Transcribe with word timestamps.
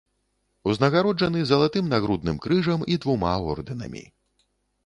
Узнагароджаны 0.71 1.43
залатым 1.51 1.91
нагрудным 1.93 2.39
крыжам 2.47 2.81
і 2.95 2.99
двума 3.05 3.35
ордэнамі. 3.55 4.03